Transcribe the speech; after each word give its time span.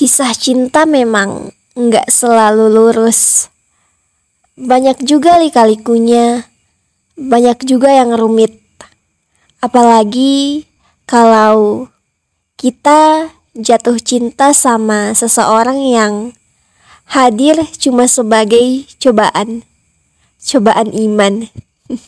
Kisah 0.00 0.32
cinta 0.32 0.88
memang 0.88 1.52
nggak 1.76 2.08
selalu 2.08 2.72
lurus. 2.72 3.52
Banyak 4.56 5.04
juga 5.04 5.36
lika-likunya, 5.36 6.48
banyak 7.20 7.68
juga 7.68 7.92
yang 7.92 8.16
rumit. 8.16 8.64
Apalagi 9.60 10.64
kalau 11.04 11.84
kita 12.56 13.28
jatuh 13.52 14.00
cinta 14.00 14.56
sama 14.56 15.12
seseorang 15.12 15.76
yang 15.76 16.32
hadir 17.04 17.60
cuma 17.76 18.08
sebagai 18.08 18.88
cobaan, 18.96 19.68
cobaan 20.40 20.96
iman. 20.96 21.52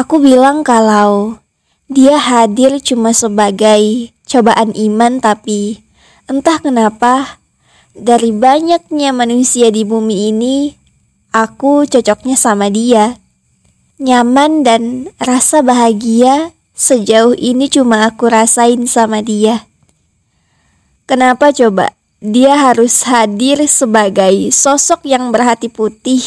Aku 0.00 0.24
bilang 0.24 0.64
kalau 0.64 1.36
dia 1.84 2.16
hadir 2.16 2.80
cuma 2.80 3.12
sebagai 3.12 4.08
cobaan 4.24 4.72
iman, 4.72 5.20
tapi 5.20 5.84
entah 6.28 6.60
kenapa 6.60 7.40
dari 7.96 8.30
banyaknya 8.30 9.10
manusia 9.10 9.72
di 9.72 9.82
bumi 9.82 10.30
ini, 10.30 10.70
aku 11.34 11.88
cocoknya 11.88 12.36
sama 12.38 12.70
dia. 12.70 13.18
Nyaman 13.98 14.62
dan 14.62 15.10
rasa 15.18 15.64
bahagia 15.64 16.54
sejauh 16.78 17.34
ini 17.34 17.66
cuma 17.66 18.06
aku 18.06 18.30
rasain 18.30 18.86
sama 18.86 19.18
dia. 19.24 19.66
Kenapa 21.08 21.50
coba? 21.50 21.90
Dia 22.18 22.54
harus 22.70 23.02
hadir 23.06 23.66
sebagai 23.66 24.50
sosok 24.54 25.06
yang 25.06 25.30
berhati 25.34 25.70
putih, 25.70 26.22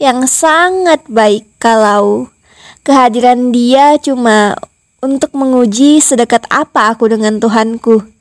yang 0.00 0.24
sangat 0.24 1.04
baik 1.08 1.48
kalau 1.60 2.28
kehadiran 2.84 3.52
dia 3.52 3.96
cuma 4.00 4.56
untuk 5.00 5.32
menguji 5.32 6.00
sedekat 6.00 6.44
apa 6.52 6.92
aku 6.92 7.08
dengan 7.08 7.40
Tuhanku. 7.40 8.19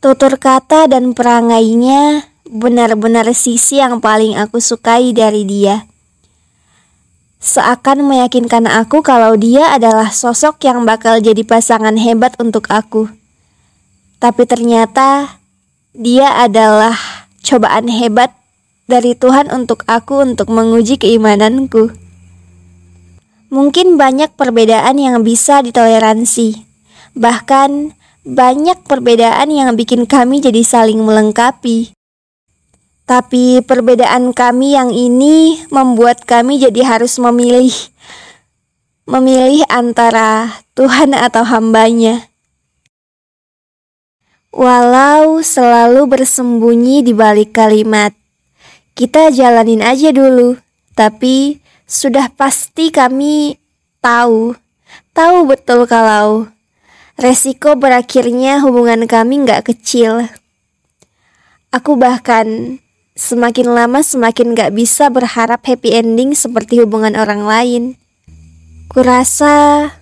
Tutur 0.00 0.40
kata 0.40 0.88
dan 0.88 1.12
perangainya 1.12 2.24
benar-benar 2.48 3.28
sisi 3.36 3.78
yang 3.84 4.00
paling 4.00 4.34
aku 4.40 4.56
sukai 4.56 5.12
dari 5.12 5.44
dia 5.44 5.90
seakan 7.40 8.04
meyakinkan 8.04 8.68
aku 8.68 9.00
kalau 9.00 9.32
dia 9.34 9.72
adalah 9.72 10.12
sosok 10.12 10.60
yang 10.60 10.84
bakal 10.84 11.16
jadi 11.24 11.40
pasangan 11.40 11.96
hebat 11.96 12.36
untuk 12.36 12.68
aku. 12.68 13.08
Tapi 14.20 14.44
ternyata 14.44 15.40
dia 15.96 16.36
adalah 16.36 16.92
cobaan 17.40 17.88
hebat 17.88 18.36
dari 18.84 19.16
Tuhan 19.16 19.48
untuk 19.48 19.88
aku 19.88 20.20
untuk 20.20 20.52
menguji 20.52 21.00
keimananku. 21.00 21.96
Mungkin 23.50 23.96
banyak 23.96 24.36
perbedaan 24.36 25.00
yang 25.00 25.24
bisa 25.24 25.64
ditoleransi. 25.64 26.68
Bahkan 27.16 27.96
banyak 28.26 28.84
perbedaan 28.84 29.48
yang 29.48 29.72
bikin 29.76 30.04
kami 30.04 30.44
jadi 30.44 30.60
saling 30.60 31.00
melengkapi. 31.00 31.96
Tapi 33.08 33.64
perbedaan 33.66 34.30
kami 34.30 34.78
yang 34.78 34.94
ini 34.94 35.66
membuat 35.72 36.22
kami 36.22 36.62
jadi 36.62 36.86
harus 36.86 37.18
memilih 37.18 37.72
memilih 39.10 39.66
antara 39.66 40.62
Tuhan 40.78 41.10
atau 41.18 41.42
hambanya. 41.42 42.30
Walau 44.54 45.42
selalu 45.42 46.06
bersembunyi 46.10 47.02
di 47.06 47.14
balik 47.14 47.54
kalimat, 47.54 48.14
kita 48.94 49.34
jalanin 49.34 49.82
aja 49.82 50.14
dulu. 50.14 50.58
Tapi 50.94 51.58
sudah 51.86 52.30
pasti 52.30 52.94
kami 52.94 53.58
tahu, 53.98 54.54
tahu 55.14 55.36
betul 55.50 55.86
kalau 55.86 56.50
resiko 57.20 57.76
berakhirnya 57.76 58.64
hubungan 58.64 59.04
kami 59.04 59.44
nggak 59.44 59.68
kecil. 59.68 60.26
Aku 61.70 61.94
bahkan 61.94 62.80
Semakin 63.20 63.76
lama 63.76 64.00
semakin 64.00 64.56
gak 64.56 64.72
bisa 64.72 65.12
berharap 65.12 65.60
happy 65.68 65.92
ending 65.92 66.32
seperti 66.32 66.80
hubungan 66.80 67.12
orang 67.20 67.44
lain. 67.44 67.82
Kurasa 68.88 69.92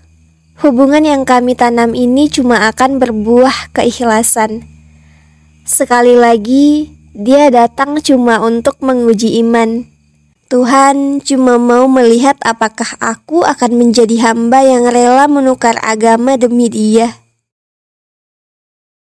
hubungan 0.63 1.03
yang 1.03 1.27
kami 1.27 1.59
tanam 1.59 1.99
ini 1.99 2.31
cuma 2.31 2.71
akan 2.71 3.03
berbuah 3.03 3.75
keikhlasan. 3.75 4.63
Sekali 5.67 6.15
lagi, 6.15 6.95
dia 7.11 7.51
datang 7.51 7.99
cuma 8.07 8.39
untuk 8.39 8.79
menguji 8.87 9.43
iman. 9.43 9.83
Tuhan 10.49 11.21
cuma 11.21 11.61
mau 11.61 11.85
melihat 11.93 12.41
apakah 12.41 12.97
aku 13.05 13.45
akan 13.45 13.77
menjadi 13.77 14.33
hamba 14.33 14.65
yang 14.65 14.89
rela 14.89 15.29
menukar 15.29 15.77
agama 15.85 16.41
demi 16.41 16.73
dia. 16.73 17.21